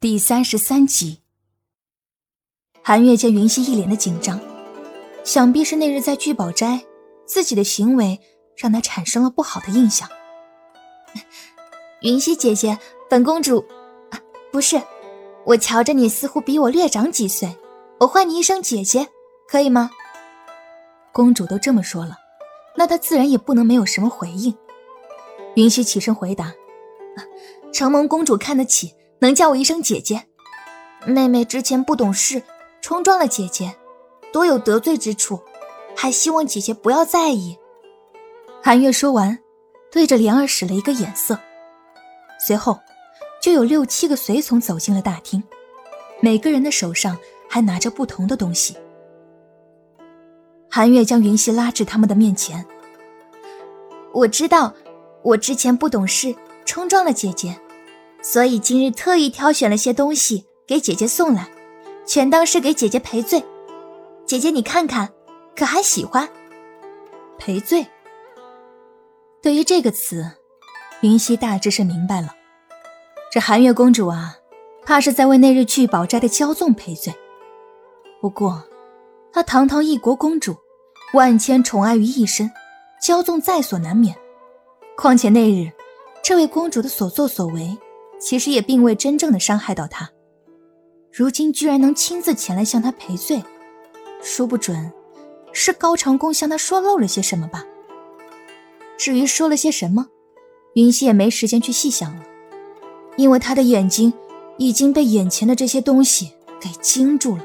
[0.00, 1.22] 第三十三集，
[2.84, 4.38] 韩月见云溪一脸的紧张，
[5.24, 6.84] 想必是那日在聚宝斋，
[7.26, 8.20] 自己的行为
[8.56, 10.08] 让他产生了不好的印象。
[12.02, 12.78] 云溪姐姐，
[13.10, 13.66] 本公主，
[14.52, 14.80] 不是，
[15.44, 17.56] 我瞧着你似乎比我略长几岁，
[17.98, 19.08] 我唤你一声姐姐，
[19.48, 19.90] 可以吗？
[21.10, 22.16] 公主都这么说了，
[22.76, 24.56] 那她自然也不能没有什么回应。
[25.56, 26.54] 云溪起身回答
[27.74, 30.24] ：“承蒙公主看得起。”能叫我一声姐姐，
[31.04, 32.42] 妹妹之前不懂事，
[32.80, 33.74] 冲撞了姐姐，
[34.32, 35.40] 多有得罪之处，
[35.96, 37.58] 还希望姐姐不要在意。
[38.62, 39.36] 韩月说完，
[39.90, 41.38] 对着莲儿使了一个眼色，
[42.38, 42.78] 随后
[43.42, 45.42] 就有六七个随从走进了大厅，
[46.20, 48.76] 每个人的手上还拿着不同的东西。
[50.70, 52.64] 韩月将云溪拉至他们的面前，
[54.12, 54.72] 我知道，
[55.22, 56.32] 我之前不懂事，
[56.64, 57.58] 冲撞了姐姐。
[58.30, 61.48] 所以今日特意挑选了些东西给姐姐送来，
[62.04, 63.42] 全当是给姐姐赔罪。
[64.26, 65.08] 姐姐你看看，
[65.56, 66.28] 可还喜欢？
[67.38, 67.86] 赔罪。
[69.40, 70.30] 对于这个词，
[71.00, 72.28] 云溪大致是明白了。
[73.32, 74.36] 这寒月公主啊，
[74.84, 77.14] 怕是在为那日聚宝斋的骄纵赔罪。
[78.20, 78.62] 不过，
[79.32, 80.54] 她堂堂一国公主，
[81.14, 82.50] 万千宠爱于一身，
[83.02, 84.14] 骄纵在所难免。
[84.98, 85.72] 况且那日，
[86.22, 87.74] 这位公主的所作所为。
[88.18, 90.10] 其实也并未真正的伤害到他，
[91.12, 93.42] 如今居然能亲自前来向他赔罪，
[94.22, 94.92] 说不准
[95.52, 97.64] 是高长恭向他说漏了些什么吧。
[98.96, 100.08] 至于说了些什么，
[100.74, 102.22] 云溪也没时间去细想了，
[103.16, 104.12] 因为他的眼睛
[104.56, 107.44] 已经被眼前的这些东西给惊住了。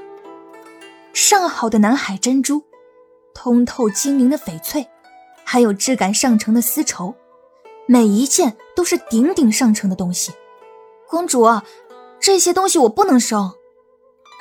[1.14, 2.64] 上好的南海珍珠，
[3.36, 4.88] 通透晶莹的翡翠，
[5.44, 7.14] 还有质感上乘的丝绸，
[7.86, 10.32] 每一件都是顶顶上乘的东西。
[11.14, 11.46] 公主，
[12.20, 13.52] 这些东西我不能收。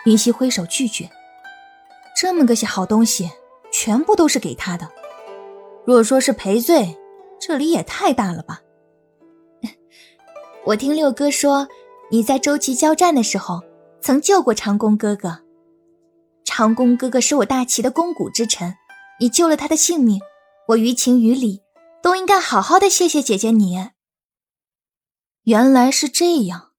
[0.06, 1.10] 云溪挥手拒绝。
[2.16, 3.30] 这么个些好东西，
[3.70, 4.88] 全部都是给他的。
[5.84, 6.96] 若说是赔罪，
[7.38, 8.62] 这里也太大了吧？
[10.64, 11.68] 我听六哥说，
[12.10, 13.60] 你在周琦交战的时候，
[14.00, 15.40] 曾救过长弓哥哥。
[16.42, 18.74] 长弓哥哥是我大齐的肱骨之臣，
[19.20, 20.18] 你救了他的性命，
[20.68, 21.60] 我于情于理
[22.02, 23.90] 都应该好好的谢谢姐姐你。
[25.42, 26.72] 原来是这样。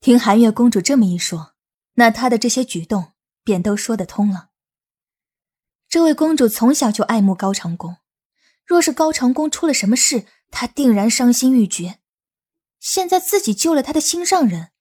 [0.00, 1.54] 听寒月公主这么一说，
[1.94, 3.12] 那她的这些举动
[3.44, 4.50] 便都说得通了。
[5.88, 7.98] 这位公主从小就爱慕高长恭，
[8.64, 12.00] 若是高长恭出了什么事，她定然伤心欲绝。
[12.80, 14.72] 现在自己救了她的心上人，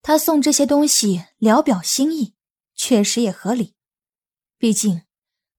[0.00, 2.34] 她送这些东西聊表心意，
[2.76, 3.74] 确实也合理。
[4.56, 5.02] 毕竟，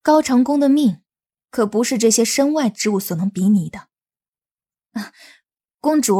[0.01, 1.01] 高长恭的命
[1.49, 3.89] 可不是这些身外之物所能比拟的。
[4.91, 5.11] 啊。
[5.85, 6.19] 公主，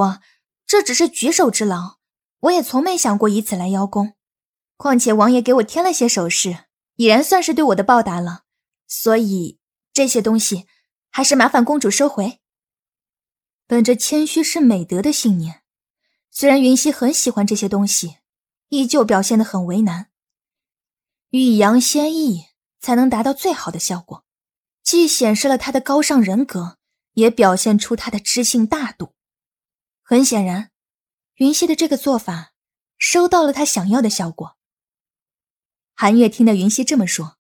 [0.68, 1.98] 这只是举手之劳，
[2.42, 4.14] 我也从没想过以此来邀功。
[4.78, 6.66] 况且王爷给我添了些首饰，
[6.98, 8.44] 已然算是对我的报答了。
[8.86, 9.58] 所以
[9.92, 10.68] 这些东西
[11.10, 12.42] 还是麻烦公主收回。
[13.66, 15.64] 本着谦虚是美德的信念，
[16.30, 18.18] 虽然云溪很喜欢这些东西，
[18.70, 20.12] 依旧表现得很为难。
[21.32, 22.50] 欲扬先抑，
[22.80, 24.26] 才能达到最好的效果，
[24.84, 26.78] 既显示了他的高尚人格，
[27.14, 29.14] 也表现出他的知性大度。
[30.08, 30.70] 很显然，
[31.38, 32.54] 云溪的这个做法
[32.96, 34.56] 收到了他想要的效果。
[35.96, 37.38] 韩月听到云溪这么说，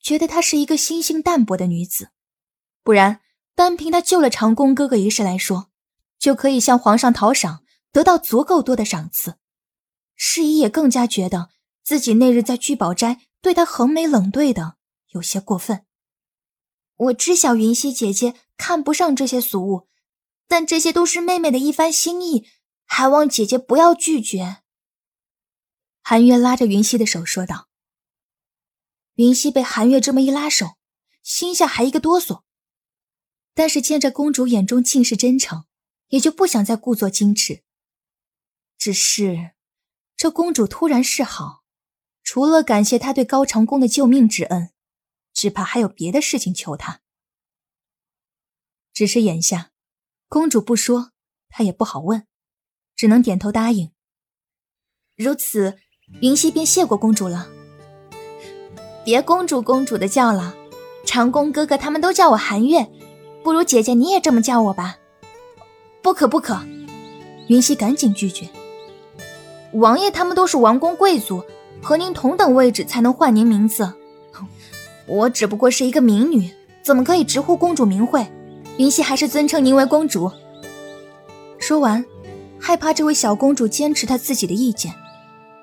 [0.00, 2.10] 觉得她是一个心性淡薄的女子，
[2.84, 3.20] 不然
[3.56, 5.72] 单凭她救了长弓哥哥一事来说，
[6.16, 9.38] 就可以向皇上讨赏，得到足够多的赏赐。
[10.14, 11.50] 世仪也更加觉得
[11.82, 14.76] 自己那日在聚宝斋对她横眉冷对的
[15.08, 15.84] 有些过分。
[16.94, 19.88] 我知晓云溪姐姐看不上这些俗物。
[20.46, 22.48] 但这些都是妹妹的一番心意，
[22.84, 24.62] 还望姐姐不要拒绝。
[26.02, 27.68] 韩月拉着云溪的手说道。
[29.14, 30.76] 云溪被韩月这么一拉手，
[31.22, 32.42] 心下还一个哆嗦，
[33.54, 35.66] 但是见着公主眼中尽是真诚，
[36.08, 37.62] 也就不想再故作矜持。
[38.76, 39.52] 只是，
[40.16, 41.62] 这公主突然示好，
[42.22, 44.72] 除了感谢他对高长恭的救命之恩，
[45.32, 47.00] 只怕还有别的事情求他。
[48.92, 49.73] 只是眼下。
[50.34, 51.10] 公主不说，
[51.48, 52.26] 他也不好问，
[52.96, 53.92] 只能点头答应。
[55.16, 55.76] 如此，
[56.22, 57.46] 云溪便谢过公主了。
[59.04, 60.56] 别公主公主的叫了，
[61.06, 62.90] 长弓哥哥他们都叫我寒月，
[63.44, 64.96] 不如姐姐你也这么叫我吧。
[66.02, 66.58] 不可不可，
[67.46, 68.48] 云溪赶紧拒绝。
[69.74, 71.44] 王爷他们都是王公贵族，
[71.80, 73.94] 和您同等位置才能唤您名字。
[75.06, 76.52] 我只不过是一个民女，
[76.82, 78.26] 怎么可以直呼公主名讳？
[78.76, 80.30] 云溪还是尊称您为公主。
[81.58, 82.04] 说完，
[82.58, 84.94] 害怕这位小公主坚持她自己的意见，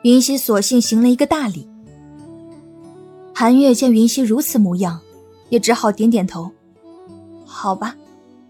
[0.03, 1.67] 云溪索性行了一个大礼。
[3.33, 5.01] 韩月见云溪如此模样，
[5.49, 6.51] 也只好点点头。
[7.45, 7.95] 好吧，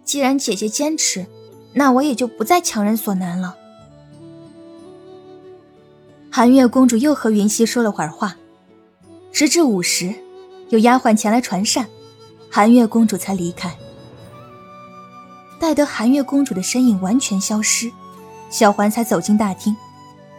[0.06, 1.26] 既然姐姐坚持，
[1.74, 3.56] 那我也就不再强人所难了。
[6.30, 8.38] 韩月公主又和云溪说了会儿话，
[9.32, 10.14] 直至午时，
[10.70, 11.88] 有丫鬟前来传膳，
[12.50, 13.76] 韩月公主才离开。
[15.62, 17.92] 待得寒月公主的身影完全消失，
[18.50, 19.78] 小环才走进大厅，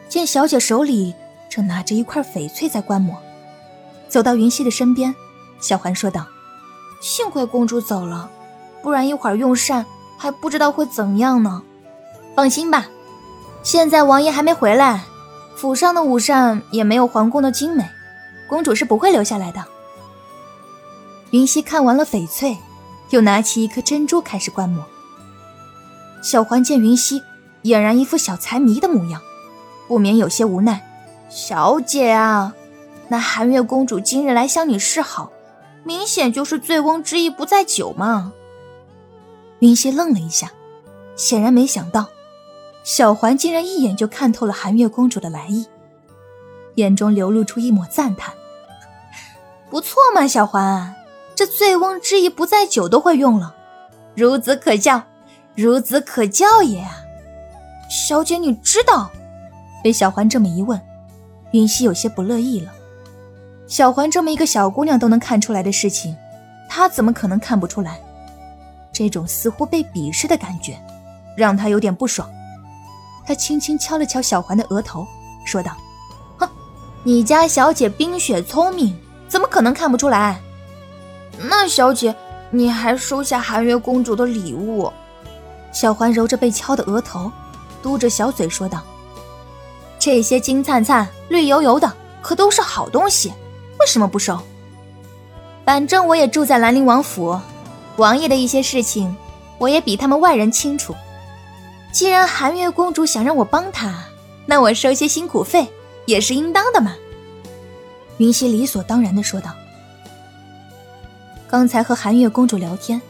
[0.09, 1.15] 见小姐手里
[1.49, 3.17] 正拿着一块翡翠在观摩，
[4.09, 5.15] 走到云溪的身边，
[5.61, 6.27] 小环说道
[7.01, 8.29] ：“幸亏公主走了，
[8.83, 9.87] 不然一会儿用膳
[10.19, 11.63] 还不知道会怎样呢。
[12.35, 12.87] 放心吧，
[13.63, 15.05] 现在王爷还没回来。”
[15.55, 17.89] 府上的午膳也没有皇宫的精美，
[18.49, 19.65] 公主是不会留下来的。
[21.31, 22.59] 云溪看完了翡翠，
[23.11, 24.85] 又拿起一颗珍珠开始观摩。
[26.23, 27.23] 小环见云溪
[27.65, 29.21] 俨然一副小财迷的模样，
[29.89, 30.89] 不免有些无奈
[31.29, 32.55] ：“小姐啊，
[33.09, 35.33] 那寒月公主今日来向你示好，
[35.85, 38.33] 明显就是醉翁之意不在酒嘛。”
[39.59, 40.53] 云溪愣了一下，
[41.17, 42.07] 显然没想到。
[42.85, 45.67] 小环竟然一眼就看透了寒月公主的来意，
[46.77, 48.35] 眼中流露出一抹赞叹
[49.71, 50.95] ：“不错嘛，小环，
[51.37, 53.55] 这醉翁之意不在酒都会用了，
[54.17, 55.03] 孺子可教，
[55.56, 56.99] 孺子可教也啊！”
[57.90, 59.10] 小姐，你知道？
[59.82, 60.81] 被小环这么一问，
[61.50, 62.72] 云溪有些不乐意了。
[63.66, 66.16] 小环这么一个小姑娘都能看出来的事情，
[66.69, 68.00] 她怎么可能看不出来？
[68.93, 70.78] 这种似乎被鄙视的感觉，
[71.37, 72.31] 让她有点不爽。
[73.26, 75.06] 她轻轻敲了敲小环的额头，
[75.44, 75.76] 说道
[76.38, 76.49] ：“哼，
[77.02, 78.96] 你家小姐冰雪聪明，
[79.28, 80.40] 怎么可能看不出来？
[81.40, 82.14] 那小姐，
[82.50, 84.93] 你还收下寒月公主的礼物？”
[85.73, 87.33] 小环揉着被敲的额头，
[87.83, 88.83] 嘟着小嘴说道
[89.99, 93.33] ：“这些金灿灿、绿油油的，可都是好东西，
[93.81, 94.39] 为什么不收？
[95.65, 97.41] 反正我也住在兰陵王府，
[97.97, 99.17] 王爷的一些事情，
[99.59, 100.95] 我也比他们外人清楚。”
[101.93, 104.05] 既然寒月公主想让我帮她，
[104.47, 105.69] 那我收些辛苦费
[106.07, 106.95] 也是应当的嘛。
[108.17, 109.51] 云溪理所当然的说道。
[111.49, 113.01] 刚才和寒月公主聊天，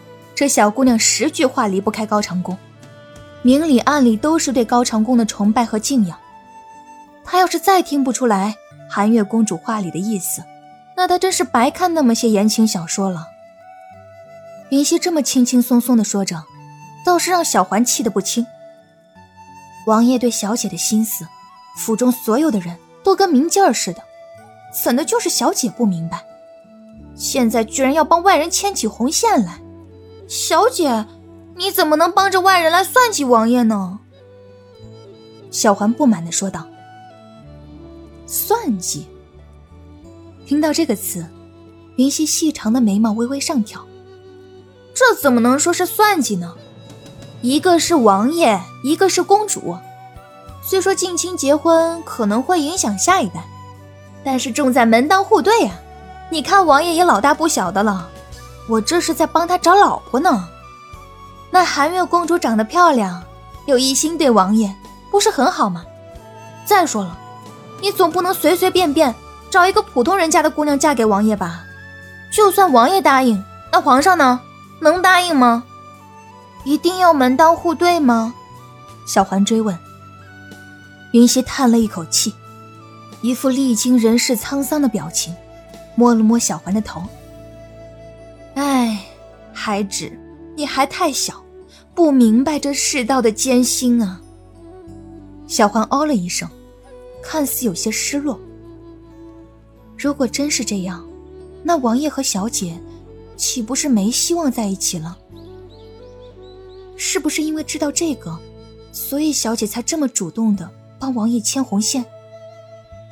[0.42, 2.58] 这小姑娘十句话离不开高长恭，
[3.42, 6.18] 明里暗里都是对高长恭的崇拜和敬仰。
[7.22, 8.56] 她要是再听不出来
[8.90, 10.42] 寒月公主话里的意思，
[10.96, 13.28] 那她真是白看那么些言情小说了。
[14.70, 16.42] 云溪这么轻轻松松的说着，
[17.06, 18.44] 倒是让小环气得不轻。
[19.86, 21.24] 王爷对小姐的心思，
[21.76, 24.02] 府中所有的人都跟明镜儿似的，
[24.82, 26.20] 怎的就是小姐不明白？
[27.14, 29.60] 现在居然要帮外人牵起红线来，
[30.28, 31.06] 小姐，
[31.56, 33.98] 你怎么能帮着外人来算计王爷呢？
[35.50, 36.66] 小环不满的说道。
[38.26, 39.06] 算计。
[40.46, 41.26] 听到这个词，
[41.96, 43.84] 云溪细长的眉毛微微上挑。
[44.94, 46.54] 这怎么能说是算计呢？
[47.42, 49.76] 一个是王爷，一个是公主。
[50.62, 53.44] 虽说近亲结婚可能会影响下一代，
[54.24, 55.72] 但是重在门当户对呀。
[56.30, 58.08] 你看王爷也老大不小的了，
[58.68, 60.48] 我这是在帮他找老婆呢。
[61.50, 63.22] 那寒月公主长得漂亮，
[63.66, 64.74] 又一心对王爷，
[65.10, 65.84] 不是很好吗？
[66.64, 67.18] 再说了，
[67.80, 69.14] 你总不能随随便便
[69.50, 71.64] 找一个普通人家的姑娘嫁给王爷吧？
[72.32, 74.40] 就算王爷答应，那皇上呢？
[74.80, 75.64] 能答应吗？
[76.64, 78.32] 一定要门当户对吗？
[79.04, 79.76] 小环追问。
[81.12, 82.34] 云溪叹了一口气，
[83.20, 85.34] 一副历经人世沧桑的表情，
[85.94, 87.02] 摸了摸小环的头。
[89.64, 90.10] 孩子，
[90.56, 91.40] 你还太小，
[91.94, 94.20] 不明白这世道的艰辛啊。
[95.46, 96.48] 小环哦了一声，
[97.22, 98.40] 看似有些失落。
[99.96, 101.06] 如果真是这样，
[101.62, 102.76] 那王爷和小姐
[103.36, 105.16] 岂不是没希望在一起了？
[106.96, 108.36] 是不是因为知道这个，
[108.90, 112.04] 所以小姐才这么主动的帮王爷牵红线？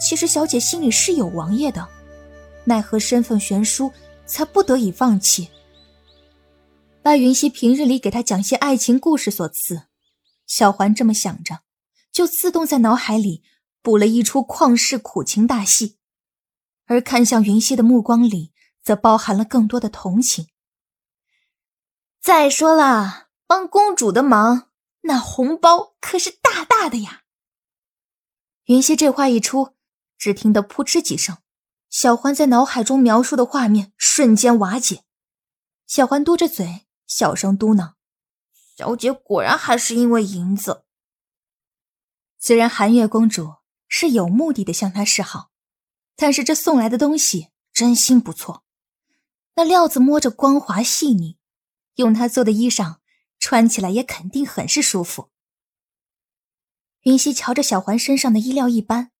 [0.00, 1.86] 其实小姐心里是有王爷的，
[2.64, 3.92] 奈何身份悬殊，
[4.26, 5.48] 才不得已放弃。
[7.02, 9.84] 拜云溪平日里给她讲些爱情故事所赐，
[10.46, 11.60] 小环这么想着，
[12.12, 13.42] 就自动在脑海里
[13.82, 15.96] 补了一出旷世苦情大戏，
[16.86, 18.52] 而看向云溪的目光里，
[18.82, 20.48] 则包含了更多的同情。
[22.20, 23.28] 再说了。
[23.50, 24.68] 帮公主的忙，
[25.00, 27.22] 那红包可是大大的呀！
[28.66, 29.74] 云溪这话一出，
[30.16, 31.38] 只听得扑哧几声，
[31.88, 35.02] 小环在脑海中描述的画面瞬间瓦解。
[35.88, 37.94] 小环嘟着嘴，小声嘟囔
[38.78, 40.84] ：“小姐果然还是因为银子。”
[42.38, 43.56] 虽然寒月公主
[43.88, 45.50] 是有目的的向他示好，
[46.14, 48.62] 但是这送来的东西真心不错，
[49.56, 51.36] 那料子摸着光滑细腻，
[51.96, 52.98] 用他做的衣裳
[53.40, 55.30] 穿起来也肯定很是舒服。
[57.00, 59.10] 云溪瞧着小环身上的衣料一般，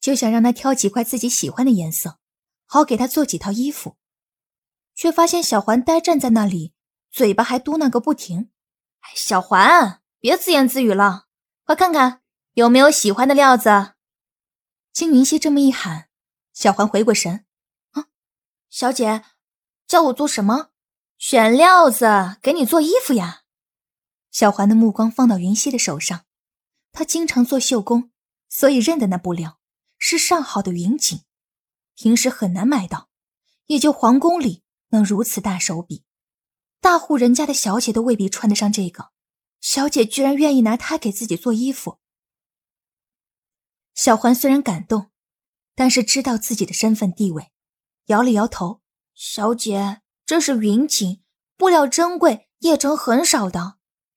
[0.00, 2.18] 就想让他挑几块自己喜欢的颜色，
[2.66, 3.96] 好给他做几套衣服，
[4.96, 6.72] 却发现小环呆站在那里，
[7.10, 8.50] 嘴巴还嘟囔个不停
[9.14, 11.26] ：“小环，别自言自语了，
[11.64, 13.94] 快看看有没有喜欢的料子。”
[14.92, 16.08] 经云溪这么一喊，
[16.52, 17.44] 小环回过神
[17.92, 18.06] ：“啊，
[18.68, 19.24] 小姐，
[19.86, 20.70] 叫我做什么？
[21.18, 23.42] 选料子给你做衣服呀？”
[24.30, 26.24] 小环的目光放到云溪的手上，
[26.92, 28.10] 她经常做绣工，
[28.48, 29.58] 所以认得那布料
[29.98, 31.24] 是上好的云锦，
[31.96, 33.08] 平时很难买到，
[33.66, 36.04] 也就皇宫里能如此大手笔，
[36.80, 39.10] 大户人家的小姐都未必穿得上这个，
[39.60, 41.98] 小姐居然愿意拿它给自己做衣服。
[43.94, 45.10] 小环虽然感动，
[45.74, 47.50] 但是知道自己的身份地位，
[48.06, 48.80] 摇了摇头
[49.14, 51.22] ：“小姐，这是云锦，
[51.58, 53.74] 布料珍贵，叶城很少的。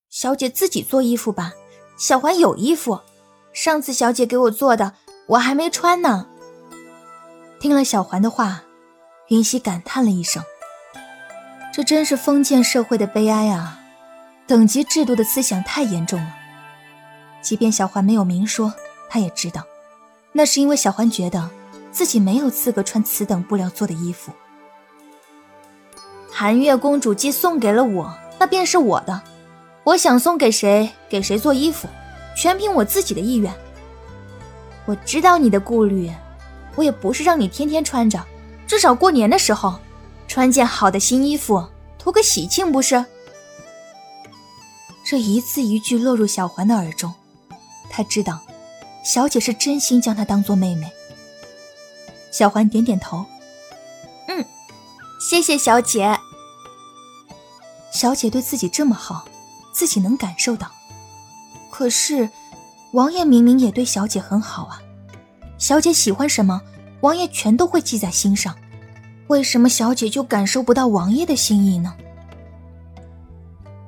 [0.10, 1.54] 小姐自己做衣服吧。
[1.98, 3.02] 小环有衣服，
[3.52, 4.96] 上次小姐给我做的，
[5.28, 6.30] 我还没穿呢。”
[7.60, 8.64] 听了小环的话，
[9.28, 10.42] 云溪感叹了一声
[11.74, 13.80] ：“这真是封建社会的悲哀啊！
[14.46, 16.36] 等级制度的思想太严重了。
[17.42, 18.72] 即便小环没有明说，
[19.10, 19.64] 他也知道。”
[20.34, 21.50] 那是因为小环觉得
[21.92, 24.32] 自己没有资格穿此等布料做的衣服。
[26.32, 29.20] 寒月公主既送给了我，那便是我的。
[29.84, 31.88] 我想送给谁，给谁做衣服，
[32.38, 33.52] 全凭我自己的意愿。
[34.86, 36.12] 我知道你的顾虑，
[36.76, 38.24] 我也不是让你天天穿着，
[38.68, 39.80] 至少过年的时候，
[40.28, 41.68] 穿件好的新衣服，
[42.00, 43.06] 图个喜庆，不是？
[45.06, 47.14] 这一字一句落入小环的耳中，
[47.90, 48.40] 他知道。
[49.04, 50.90] 小姐是真心将她当做妹妹。
[52.32, 53.26] 小环点点头，
[54.30, 54.46] 嗯，
[55.20, 56.18] 谢谢小姐。
[57.92, 59.26] 小姐对自己这么好，
[59.74, 60.72] 自己能感受到。
[61.70, 62.30] 可是，
[62.94, 64.82] 王爷明明也对小姐很好啊。
[65.58, 66.62] 小姐喜欢什么，
[67.02, 68.56] 王爷全都会记在心上。
[69.28, 71.94] 为什么小姐就感受不到王爷的心意呢？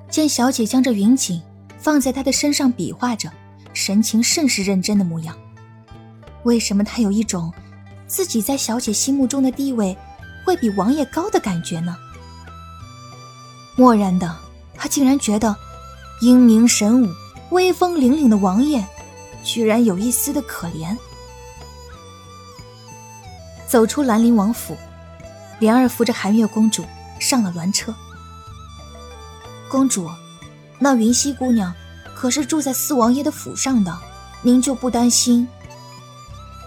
[0.10, 1.42] 见小姐将这云锦
[1.78, 3.32] 放在他的身上比划着。
[3.74, 5.36] 神情甚是认真的模样。
[6.44, 7.54] 为什么他有一种
[8.08, 9.98] 自己在小姐心目中的地位
[10.46, 11.98] 会比王爷高的感觉呢？
[13.76, 14.34] 漠然的
[14.74, 15.54] 他竟然觉得
[16.22, 17.10] 英明神武、
[17.52, 18.82] 威风凛凛的王爷，
[19.44, 20.96] 居然有一丝的可怜。
[23.68, 24.78] 走出兰陵王府，
[25.60, 26.84] 莲儿扶着寒月公主
[27.20, 27.94] 上了鸾车。
[29.70, 30.10] 公主，
[30.80, 31.74] 那云溪姑娘。
[32.16, 33.94] 可是住在四王爷的府上的，
[34.42, 35.46] 您就不担心？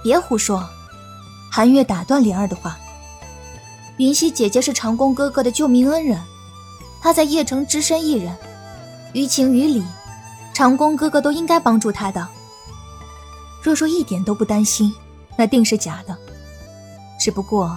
[0.03, 0.69] 别胡说！
[1.51, 2.79] 寒月打断莲儿的话。
[3.97, 6.21] 云溪姐姐是长宫哥哥的救命恩人，
[7.01, 8.37] 她在邺城只身一人，
[9.15, 9.83] 于情于理，
[10.53, 12.29] 长宫哥哥都应该帮助她的。
[13.63, 14.95] 若说一点都不担心，
[15.35, 16.15] 那定是假的。
[17.19, 17.77] 只不过，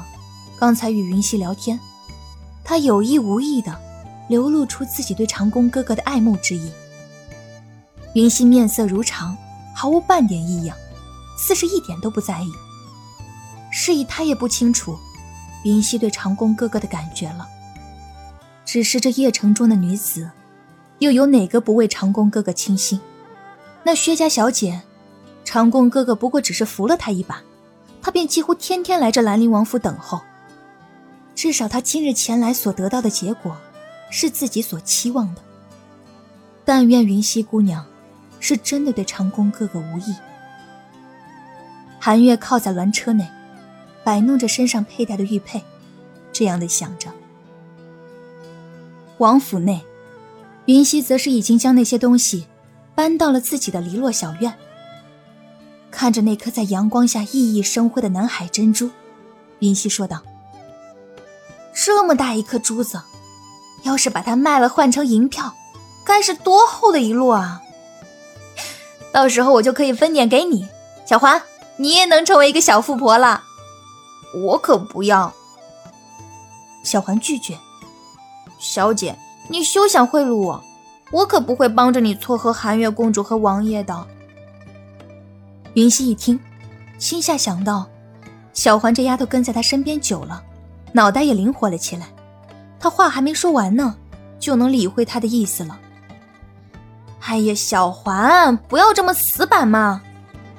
[0.61, 1.79] 刚才与云溪聊天，
[2.63, 3.75] 她有意无意的
[4.29, 6.71] 流露出自己对长宫哥哥的爱慕之意。
[8.13, 9.35] 云溪面色如常，
[9.75, 10.77] 毫无半点异样，
[11.35, 12.51] 似是一点都不在意。
[13.71, 14.95] 是以他也不清楚
[15.63, 17.47] 云溪对长宫哥哥的感觉了。
[18.63, 20.29] 只是这邺城中的女子，
[20.99, 23.01] 又有哪个不为长宫哥哥倾心？
[23.81, 24.83] 那薛家小姐，
[25.43, 27.41] 长宫哥哥不过只是扶了她一把，
[27.99, 30.21] 她便几乎天天来这兰陵王府等候。
[31.41, 33.57] 至少他今日前来所得到的结果，
[34.11, 35.41] 是自己所期望的。
[36.63, 37.83] 但愿云溪姑娘。
[38.39, 40.15] 是真的对长工哥哥无意。
[41.99, 43.27] 韩月靠在鸾车内，
[44.03, 45.63] 摆弄着身上佩戴的玉佩，
[46.31, 47.11] 这样的想着。
[49.19, 49.81] 王府内，
[50.65, 52.45] 云溪则是已经将那些东西
[52.95, 54.53] 搬到了自己的篱落小院。
[55.89, 58.91] 看着那颗在阳光下熠熠生辉的南海珍珠，
[59.59, 60.23] 云溪说道
[61.73, 63.01] ：“这么大一颗珠子，
[63.83, 65.53] 要是把它卖了换成银票，
[66.05, 67.61] 该是多厚的一摞啊！”
[69.11, 70.67] 到时候我就可以分点给你，
[71.05, 71.41] 小环，
[71.77, 73.43] 你也能成为一个小富婆了。
[74.45, 75.33] 我可不要。
[76.83, 77.57] 小环拒绝。
[78.57, 79.17] 小姐，
[79.49, 80.63] 你休想贿赂我，
[81.11, 84.07] 我可不会帮着你撮合寒月公主和王爷的。
[85.73, 86.39] 云溪一听，
[86.97, 87.85] 心下想到，
[88.53, 90.41] 小环这丫头跟在他身边久了，
[90.93, 92.07] 脑袋也灵活了起来。
[92.79, 93.95] 他话还没说完呢，
[94.39, 95.79] 就能理会他的意思了。
[97.21, 100.01] 哎呀，小环，不要这么死板嘛！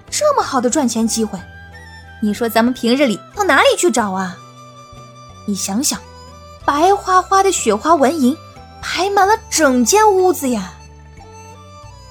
[0.08, 1.38] 这么好的赚钱机会，
[2.22, 4.38] 你说咱们平日里到哪里去找啊？
[5.46, 6.00] 你想想，
[6.64, 8.36] 白花花的雪花纹银
[8.80, 10.74] 排满了整间屋子呀。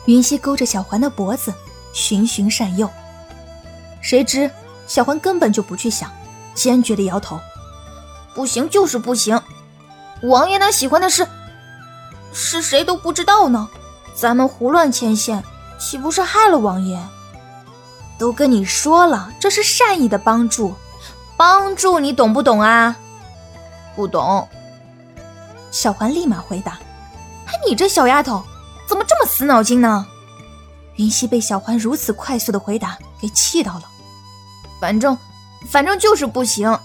[0.06, 1.54] 云溪勾着小环的脖子，
[1.94, 2.90] 循循善诱。
[4.02, 4.52] 谁知
[4.86, 6.12] 小环根本就不去想，
[6.54, 7.40] 坚决的摇头
[8.34, 9.42] ：“不行，就是不行。
[10.24, 11.28] 王爷那喜欢的是，
[12.34, 13.68] 是谁都不知道呢。
[14.14, 15.44] 咱们胡乱牵线，
[15.80, 17.00] 岂不是害了王爷？
[18.20, 20.76] 都跟你说了，这是善意的帮助，
[21.38, 22.96] 帮助你懂不懂啊？
[23.96, 24.48] 不懂。”
[25.72, 26.74] 小环立马回答
[27.48, 28.44] ：“哎，你这小丫头！”
[28.88, 30.06] 怎么这么死脑筋呢？
[30.98, 33.84] 云溪被小环如此快速的回答给气到了。
[34.82, 35.18] 反正，
[35.70, 36.78] 反正就是不行。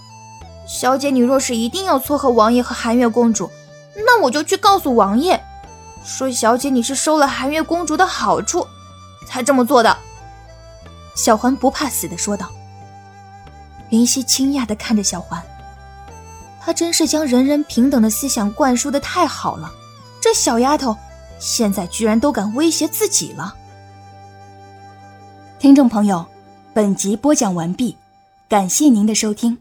[0.67, 3.49] 小姐，你若是一定要撮合王爷和寒月公主，
[3.95, 5.41] 那我就去告诉王爷，
[6.03, 8.67] 说小姐你是收了寒月公主的好处，
[9.25, 9.97] 才这么做的。
[11.15, 12.51] 小环不怕死的说道。
[13.89, 15.41] 云溪惊讶的看着小环，
[16.59, 19.71] 她真是将人人平等的思想灌输的太好了。
[20.21, 20.95] 这小丫头。
[21.39, 23.53] 现在居然都敢威胁自己了！
[25.59, 26.25] 听众朋友，
[26.73, 27.95] 本集播讲完毕，
[28.49, 29.59] 感谢您的收听。